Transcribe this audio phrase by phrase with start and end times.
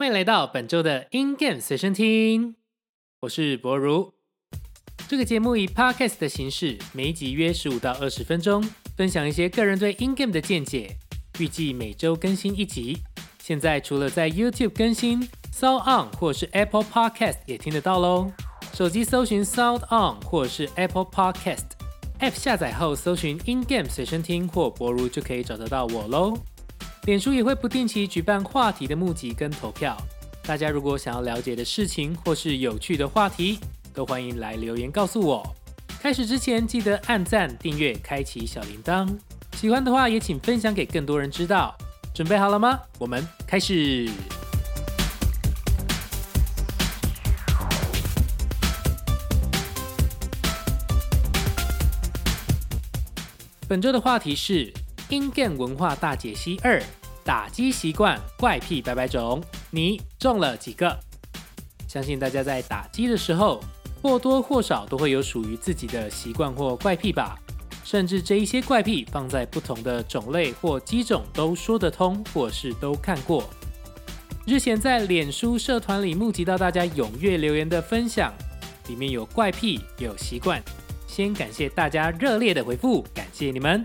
[0.00, 2.54] 欢迎来到本周的 In Game 随身听，
[3.22, 4.14] 我是博如。
[5.08, 8.62] 这个节目以 Podcast 的形式，每一集约十五到二十分钟，
[8.96, 10.96] 分享一些个人对 In Game 的见解。
[11.40, 12.98] 预计每周更新一集。
[13.42, 18.30] 现在除了在 YouTube 更新，Sound On 或是 Apple Podcast 也听得到喽。
[18.72, 26.38] 手机搜寻 Sound On 或是 Apple Podcast，App 下载后搜寻 In Game 随身听或博如就可以找得到我喽。
[27.08, 29.96] 脸书也会不定期举办话题的募集跟投票，
[30.42, 33.58] 大家如果想要了解的事情或是有趣的话题，
[33.94, 35.42] 都欢迎来留言告诉我。
[36.02, 39.08] 开始之前记得按赞、订阅、开启小铃铛，
[39.54, 41.74] 喜欢的话也请分享给更多人知道。
[42.12, 42.78] 准备好了吗？
[42.98, 44.10] 我们开始。
[53.66, 54.70] 本周的话题是
[55.10, 56.78] 《In Game 文化大解析二》，
[57.24, 60.94] 打击习惯怪癖百百种，你中了几个？
[61.88, 63.58] 相信大家在打击的时候，
[64.02, 67.38] 或多或少都会有属于自己的习惯或怪癖吧。
[67.84, 73.48] 甚至这一些怪癖放在不同的种类或机种都说得通，或是都看过。
[74.46, 78.30] 日前在脸书社团里募集到大家踊跃留言的分享，
[78.88, 80.62] 里面有怪癖，有习惯。
[81.06, 83.82] 先感谢大家热烈的回复，感谢你们。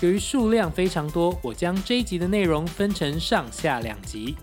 [0.00, 4.36] 由于数量非常多，我将这一集的内容分成上下两集。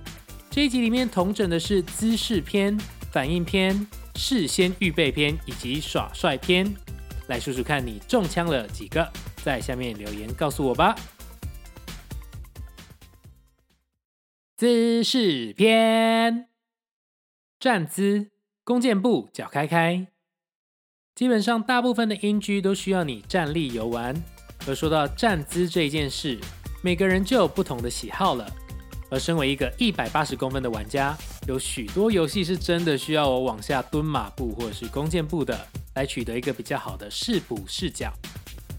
[0.50, 2.78] 这一集里面同整的是姿势篇、
[3.12, 6.74] 反应篇、事先预备篇以及耍帅篇。
[7.28, 9.08] 来数数看你中枪了几个，
[9.44, 10.96] 在下面留言告诉我吧。
[14.58, 16.50] 姿势篇，
[17.60, 18.32] 站姿，
[18.64, 20.08] 弓箭步，脚开开。
[21.16, 24.22] 基本上大部分的音居都需要你站立游玩。
[24.68, 26.40] 而说到站姿这一件事，
[26.82, 28.50] 每个人就有不同的喜好了。
[29.10, 31.18] 而身为一个一百八十公分的玩家，
[31.48, 35.68] 有许多游戏是真的需要我往下蹲马步或者是弓箭步的。
[35.94, 38.14] 来取得一个比较好的视捕视角，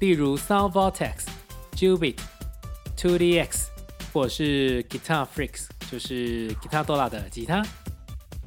[0.01, 1.27] 例如 Sound Vortex、
[1.77, 2.17] Jubit、
[2.97, 3.67] 2DX，
[4.15, 7.63] 或者是 Guitar Freaks，就是 Guitar Dola 的吉他，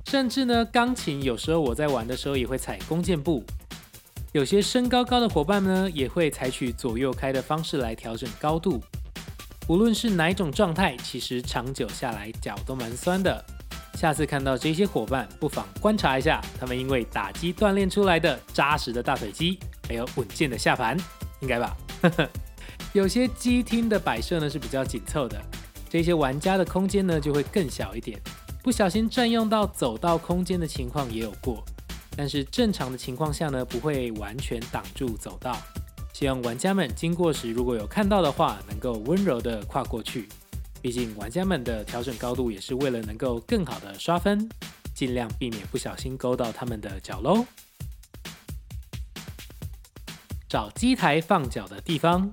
[0.08, 3.44] 甚至呢钢琴，有时候我在玩的时候也会踩弓箭步。
[4.36, 8.84] 有些身高高的伙伴呢，也会采取左右开的方式来调整高度。
[9.70, 13.42] 无论是哪一种状态，其实长久下来脚都蛮酸的。
[13.94, 19.58] 下次看到这些伙伴，不妨观察一下他们因为打击锻炼出来的扎实的大腿肌，
[19.88, 20.98] 还有稳健的下盘，
[21.40, 21.74] 应该吧？
[22.92, 25.42] 有些机厅的摆设呢是比较紧凑的，
[25.90, 28.20] 这些玩家的空间呢就会更小一点，
[28.62, 31.64] 不小心占用到走道空间的情况也有过。
[32.18, 35.58] 但是正常的情况下呢，不会完全挡住走道。
[36.14, 40.30] 希望玩家们经过时，如果有看到的话，能够温柔的跨过去。
[40.82, 44.48] 毕竟玩家们的调整高度也是为了能够更好的刷分，
[44.94, 47.46] 尽量避免不小心勾到他们的脚喽。
[50.48, 52.32] 找机台放脚的地方，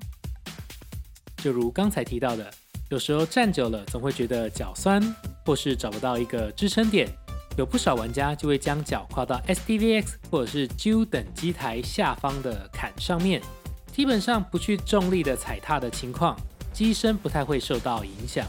[1.38, 2.52] 就如刚才提到的，
[2.90, 5.02] 有时候站久了总会觉得脚酸，
[5.44, 7.08] 或是找不到一个支撑点，
[7.56, 13.42] 有不少玩家就会将脚跨到 SDVX 或者是 J 等机台下方的坎上面，
[13.92, 16.36] 基本上不去重力的踩踏的情况。
[16.72, 18.46] 机身不太会受到影响，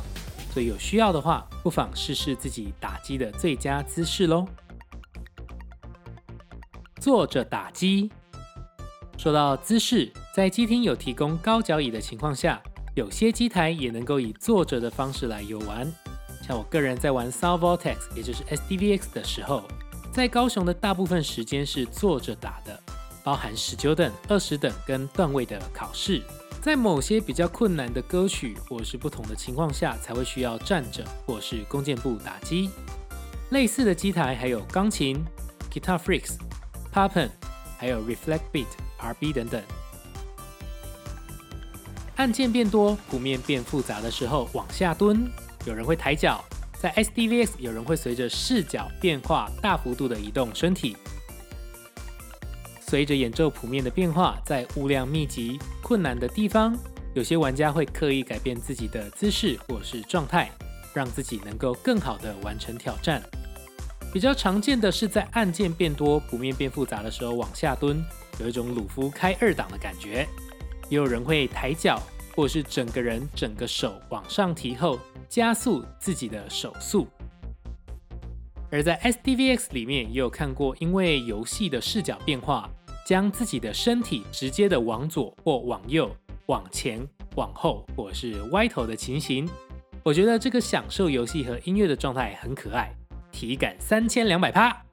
[0.54, 4.48] 所以有需要的话，不妨试试自己打击的最佳姿势喽。
[7.02, 8.10] 坐着打击。
[9.18, 12.64] 说到姿势，在机厅有提供高脚椅的情况下，
[12.96, 15.94] 有些机台也能够以坐着的方式来游玩。
[16.46, 19.64] 像我个人在玩 Sound Vortex，也就是 SDVX 的时候，
[20.12, 22.78] 在高雄的大部分时间是坐着打的，
[23.24, 26.22] 包含十九等、二十等跟段位的考试。
[26.62, 32.70] 在某些比较困难的歌曲或是不同的情况下，才会需要站着或是弓箭步打击。
[33.52, 35.24] 类似的机台还有钢琴、
[35.72, 36.38] Guitar Freaks、
[36.92, 37.32] p a p p e n
[37.78, 38.68] 还有 Reflect Beat、
[39.00, 39.62] RB 等等。
[42.16, 45.30] 按键变多、谱面变复杂的时候，往下蹲，
[45.66, 46.44] 有人会抬脚；
[46.80, 50.96] 在 SDVX，有人会随着视角变化大幅度的移动身体。
[52.82, 56.78] 随着演奏谱面的变化，在物量密集、困难的地方，
[57.16, 60.52] 有些玩家会刻意改变自己的姿势或是状态，
[60.94, 63.22] 让自己能够更好的完成挑战。
[64.12, 68.04] 比较常见的是在按键变多、谱面变复杂的时候往下蹲，
[68.40, 70.28] 有一种鲁夫开二档的感觉。
[70.90, 72.00] 也有人会抬脚，
[72.36, 75.00] 或是整个人、整个手往上提后，
[75.34, 77.08] 加速自己的手速。
[78.70, 82.70] 而在 SDVX 里面也有看过，因为游戏的视角变化。
[83.06, 86.10] 将自己的身体直接的往左或往右、
[86.46, 89.46] 往前、往后，或是歪头的情形，
[90.04, 92.96] 我觉得这个享受游戏和音乐的状态很可爱，
[93.30, 94.93] 体感三千两百趴。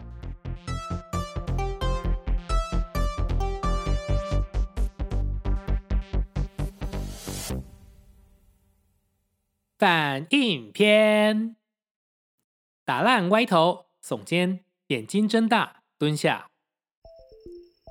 [9.81, 11.56] 反应篇：
[12.85, 16.50] 打烂歪头，耸肩，眼睛睁大，蹲下。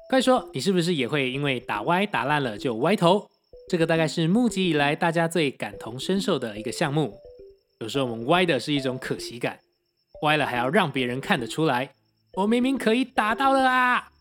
[0.07, 3.27] 快说，你是不是也会因为打歪打烂了就歪头？
[3.67, 7.17] 这个大概是募集以来大家最感同身受的一个项目。
[7.79, 9.57] 有时候我们歪的是一种可惜感，
[10.21, 11.95] 歪了还要让别人看得出来，
[12.33, 14.11] 我明明可以打到的啊！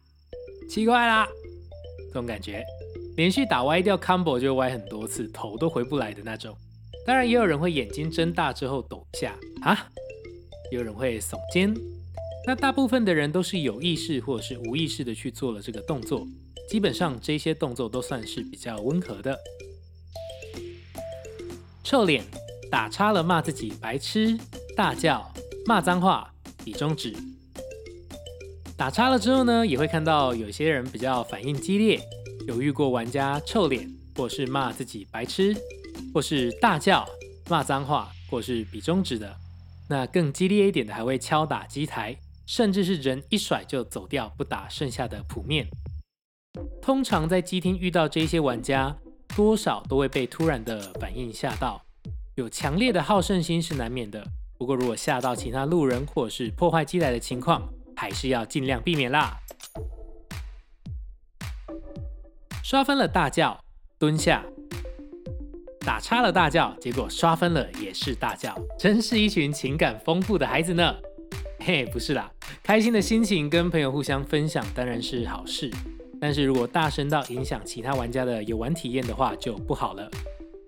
[0.70, 1.28] 奇怪啦，
[2.06, 2.64] 这种感觉，
[3.18, 6.56] 连续打歪掉 combo 就歪很多次，头都回不来的那种。
[7.06, 9.88] 当然，也有人会眼睛睁大之后抖一下啊，
[10.70, 11.74] 有人会耸肩。
[12.46, 16.26] 那大部分的人都是有意识或者是无意识的去做了这个动作。
[16.68, 19.38] 基本上这些动作都算是比较温和的。
[21.82, 22.22] 臭脸
[22.70, 24.38] 打叉了，骂自己白痴，
[24.76, 25.32] 大叫，
[25.64, 26.30] 骂脏话，
[26.62, 27.14] 比中指。
[28.76, 31.98] 打叉了之后呢，也会看到有些人比较反应激烈，
[32.46, 35.56] 有遇过玩家臭脸，或是骂自己白痴，
[36.12, 37.06] 或是大叫，
[37.48, 39.36] 骂脏话，或是比中指的。
[39.88, 42.16] 那更激烈一点的，还会敲打机台，
[42.46, 45.66] 甚至是人一甩就走掉，不打剩下的谱面。
[46.82, 48.96] 通常在机厅遇到这些玩家，
[49.36, 51.82] 多少都会被突然的反应吓到，
[52.34, 54.26] 有强烈的好胜心是难免的。
[54.58, 59.38] 不过如果吓到其他路人或是破坏机台的情况，还是要尽量避免啦。
[62.62, 63.58] 刷分了大叫，
[63.98, 64.42] 蹲下；
[65.88, 70.94] 打叉了大叫，结果刷分了也是大叫，真是一群情感丰富的孩子呢。
[71.60, 72.30] 嘿，不是啦，
[72.62, 75.70] 开心的心情跟朋友互相分享当然是好事。
[76.20, 80.10] 但是如果大声到影响其他玩家的游玩体验的话，就不好了。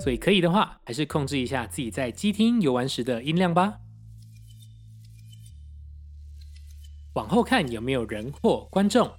[0.02, 3.74] 所以可以的话，还是控制一下自己在机厅游玩时的音量吧。
[7.12, 9.12] 往后看有没有人或观众。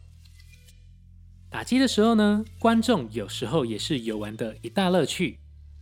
[1.52, 5.41] 打机的时候呢，观众有时候也是游玩的一大乐趣。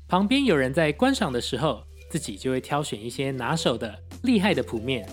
[0.09, 5.07] 旁边有人在观赏的时候，自己就会挑选一些拿手的、厉害的谱面，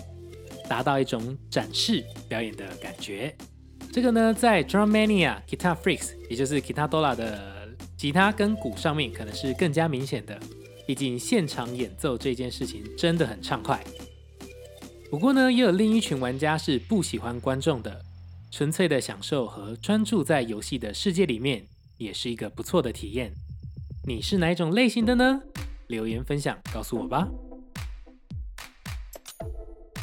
[0.67, 3.31] 达到一种展示表演的感觉。
[3.93, 10.35] 这个呢，在 Drum Mania Guitar Freaks，也就是 Guitar Dola 的吉他跟鼓上面，可能是更加明显的。
[10.87, 13.79] 毕竟现场演奏这件事情真的很畅快。
[15.11, 18.01] 不过呢，也有另一群玩家是不喜欢观众的，
[18.49, 21.67] 纯粹的享受和专注在游戏的世界里面，
[21.99, 23.31] 也是一个不错的体验。
[24.07, 25.41] 你是哪一种类型的呢？
[25.87, 27.27] 留言分享告诉我吧。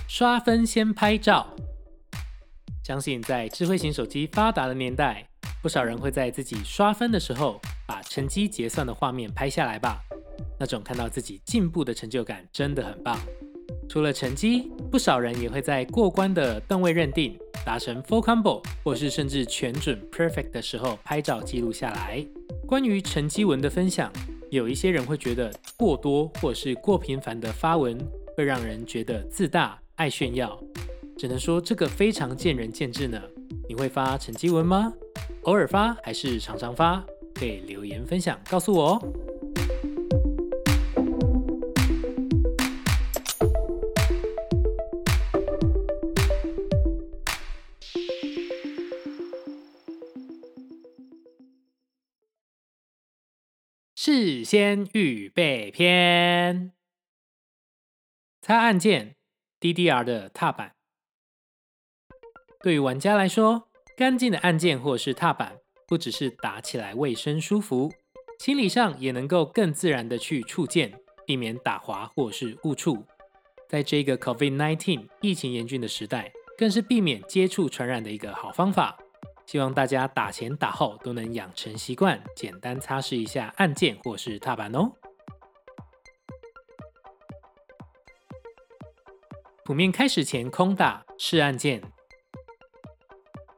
[0.07, 1.57] 刷分先拍照。
[2.83, 5.27] 相信在智慧型手机发达的年代，
[5.63, 10.03] 不少人会在自己刷分的时候，把成绩结算的画面拍下来吧。
[10.61, 13.19] 那种看到自己进步的成就感真的很棒。
[13.89, 22.23] 除了成绩，不少人也会在过关的段位认定、达成 full combo，或是甚至全准 perfect 的时候拍照记录下来。
[22.67, 24.11] 关于沉积文的分享，
[24.51, 27.97] 有一些人会觉得过多或是过频繁的发文，
[28.37, 30.59] 会让人觉得自大、爱炫耀。
[31.17, 33.21] 只能说这个非常见仁见智呢。
[33.69, 34.93] 你会发沉积文吗？
[35.43, 37.05] 偶尔发还是常常发？
[37.35, 39.03] 可以留言分享告诉我哦。
[54.07, 56.73] 事先预备篇，
[58.43, 59.17] 擦按键
[59.59, 60.75] DDR 的踏板。
[62.63, 65.57] 对于玩家来说，干净的按键或是踏板，
[65.89, 67.91] 不只是打起来卫生舒服，
[68.39, 73.07] 清理上也能够更自然的去触键，避免打滑或是误触。
[73.71, 78.99] 在这个 COVID-19 疫情严峻的时代，更是避免接触传染的一个好方法。
[79.47, 84.91] 希望大家打前打后都能养成习惯，简单擦拭一下按键或是踏板哦。
[89.65, 91.83] 谱面开始前空打试按键。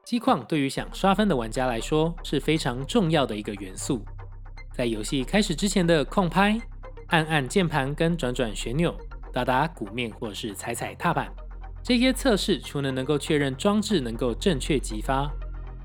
[0.05, 4.05] 机框对于想刷分的玩家来说是非常重要的一个元素。
[4.73, 6.61] 在游戏开始之前的空拍、
[7.09, 8.97] 按按键盘跟转转旋钮、
[9.33, 11.33] 打打鼓面或是踩踩踏板，
[11.83, 15.28] 这些测试除了能够确认装置能够正确击发，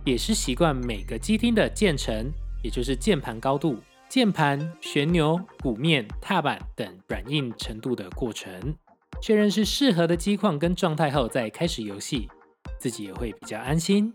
[0.03, 2.31] 也是习惯每个机厅的键程，
[2.63, 3.77] 也就是键盘高度、
[4.10, 8.75] 键盘、旋钮、鼓面、踏板等软硬程度的过程。
[9.22, 12.29] 确认是适合的机况跟状态后，再开始游戏。
[12.79, 14.12] 自己也会比较安心。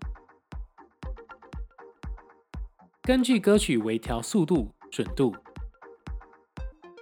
[3.02, 5.32] 根据歌曲微调速度、准度。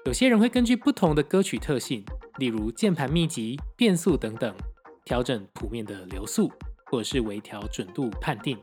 [0.05, 2.05] 有些人会根据不同的歌曲特性，
[2.37, 4.55] 例如键盘密集、变速等等，
[5.07, 6.53] 调整谱面的流速，
[6.85, 8.59] 或者是微调准度判定。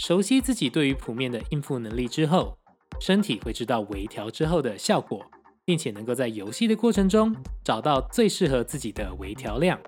[0.00, 2.56] 熟悉自己对于谱面的应付能力之后，
[3.02, 5.22] 身体会知道微调之后的效果，
[5.62, 9.78] 并且能够在游戏的过程中找到最适合自己的微调量。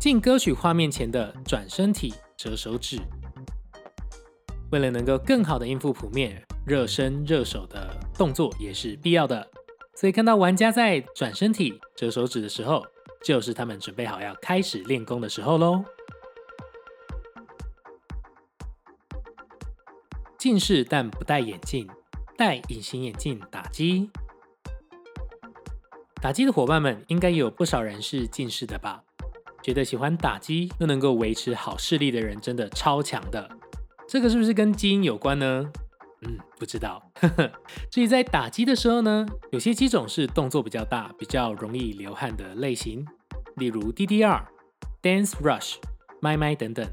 [0.00, 2.98] 进歌曲画面前的转身体、折手指，
[4.72, 9.48] 为了能够更好的应付谱面，热身热手的动作也是必要的。
[9.94, 12.84] 所以看到玩家在转身体、折手指的时候，
[13.24, 15.82] 就是他们准备好要开始练功的时候喽。
[20.36, 21.88] 近视但不戴眼镜，
[22.36, 24.10] 戴隐形眼镜打机。
[26.20, 29.02] 打机的伙伴们应该有不少人是近视的吧？
[29.62, 33.50] 觉得喜欢打机又能够维持好视力的人真的超强的。
[34.06, 35.72] 这个是不是跟基因有关呢？
[36.26, 37.02] 嗯，不知道。
[37.90, 43.06] 至于在打击的时候呢，有些机种是动作比较大、比较容易流汗的类型，
[43.56, 44.42] 例如 DDR、
[45.02, 45.76] Dance Rush、
[46.20, 46.86] 麦麦等等。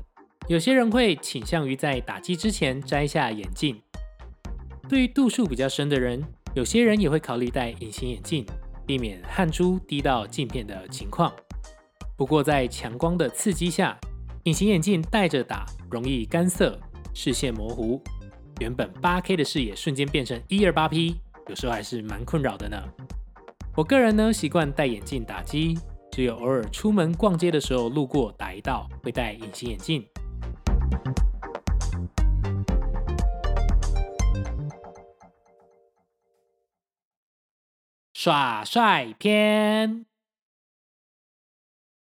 [0.47, 3.81] 有些人会倾向于在打击之前摘下眼镜。
[4.89, 6.21] 对于度数比较深的人，
[6.55, 8.45] 有些人也会考虑戴隐形眼镜，
[8.85, 11.31] 避免汗珠滴到镜片的情况。
[12.17, 13.97] 不过在强光的刺激下，
[14.43, 16.77] 隐形眼镜戴着打容易干涩、
[17.13, 18.01] 视线模糊。
[18.61, 22.77] 原本八 K 的视野瞬间变成一二八 P，有时候还是蛮困扰的呢。
[23.75, 25.79] 我个人呢习惯戴眼镜打机，
[26.11, 30.07] 只有偶尔出门逛街的时候路过打一道会戴隐形眼镜。
[38.13, 40.05] 耍帅篇，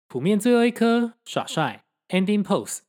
[0.06, 2.82] 谱面最后一颗耍帅 Ending Pose。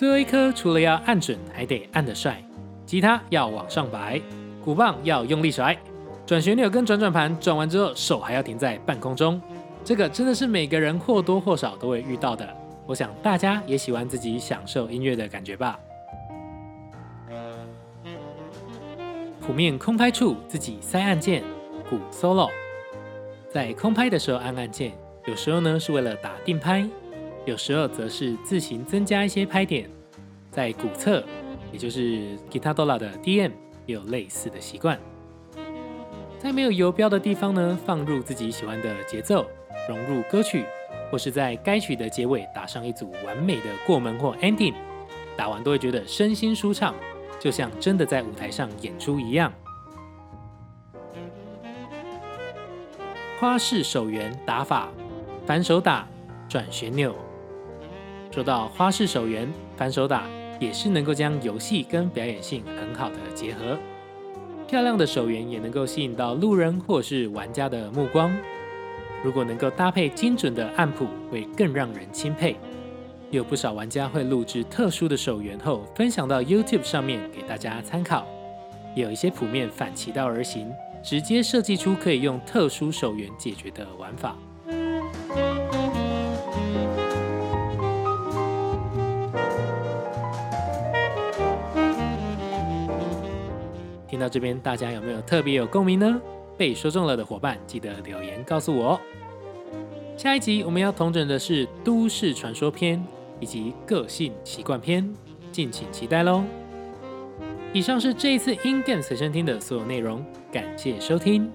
[0.00, 2.42] 最后一颗除了要按准，还得按得帅。
[2.86, 4.18] 吉他要往上摆，
[4.64, 5.76] 鼓棒要用力甩，
[6.24, 9.38] 转旋钮跟转转盘转完之后，手还要停在半空中。
[9.84, 12.48] 这个真的是每个人或多或少都会遇到的。
[12.86, 15.78] 我想大家也喜欢自己享受音乐的感觉吧。
[19.38, 21.44] 谱面空拍处自己塞按键，
[21.90, 22.48] 鼓 solo。
[23.50, 24.92] 在空拍的时候按按键，
[25.26, 26.88] 有时候呢是为了打定拍。
[27.46, 29.88] 有时候则是自行增加一些拍点，
[30.50, 31.24] 在鼓侧，
[31.72, 33.50] 也就是 Guitar Dolla 的 DM
[33.86, 34.98] 也有类似的习惯。
[36.38, 39.46] 在没有游标的地方呢，放入自己喜欢的节奏，
[39.88, 40.64] 融入歌曲，
[41.10, 44.74] 或是在该曲的结尾打上一组完美的过门或 ending，
[45.36, 46.94] 打完都会觉得身心舒畅，
[47.38, 49.52] 就像真的在舞台上演出一样。
[53.38, 54.90] 花式手圆打法，
[55.46, 56.06] 反手打，
[56.48, 57.14] 转旋钮。
[58.30, 60.24] 说到花式手缘，反手打
[60.60, 63.76] 也是能够将游戏跟表演性很好的结合。
[64.68, 68.32] 漂亮的手缘也能够吸引到路人或是玩家的目光。
[69.24, 72.56] 如果能够搭配精准的按谱，会更让人钦佩。
[73.30, 78.26] 有不少玩家会录制特殊的手缘后分享到 YouTube 上面给大家参考。
[78.94, 80.72] 有一些谱面反其道而行，
[81.02, 84.36] 直接设计出可以用特殊手缘解决的玩法。
[94.20, 96.20] 到这边，大家有没有特别有共鸣呢？
[96.58, 99.00] 被说中了的伙伴，记得留言告诉我。
[100.16, 103.02] 下一集我们要同整的是都市传说篇
[103.40, 105.10] 以及个性习惯篇，
[105.50, 106.44] 敬请期待喽。
[107.72, 110.22] 以上是这一次 In Game 随身听的所有内容，
[110.52, 111.50] 感谢收听。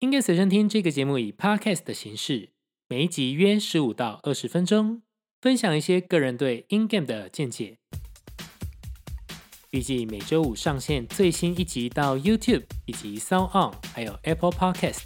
[0.00, 2.50] In Game 随身听这个节目以 Podcast 的形式，
[2.88, 5.02] 每一集约十五到二十分钟。
[5.40, 7.78] 分享一些个人对 In Game 的见解。
[9.70, 15.02] 预计每周五上线最新一集到 YouTube 以及 Sound On，还有 Apple Podcast，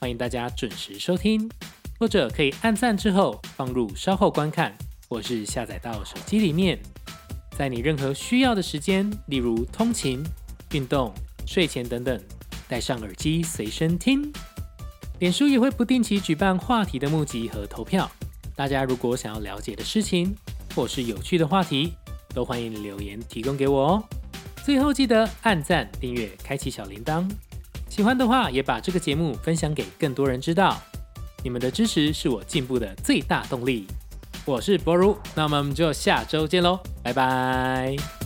[0.00, 1.50] 欢迎大家准时收听，
[1.98, 4.74] 或者可以按赞之后放入稍后观看，
[5.06, 6.80] 或是下载到手机里面，
[7.58, 10.24] 在你任何需要的时间，例如通勤、
[10.72, 11.12] 运动、
[11.46, 12.18] 睡前等等，
[12.66, 14.32] 戴上耳机随身听。
[15.18, 18.10] 脸书也会不定期举办话题的募集和投票。
[18.54, 20.34] 大家如果想要了解的事情，
[20.74, 21.94] 或是有趣的话题，
[22.34, 24.04] 都欢迎留言提供给我哦。
[24.64, 27.28] 最后记得按赞、订阅、开启小铃铛。
[27.88, 30.80] 喜欢的话，也把这个节目分享给更多人知道。
[31.42, 33.86] 你们的支持是我进步的最大动力。
[34.44, 38.21] 我是博如，那么我们就下周见喽，拜拜。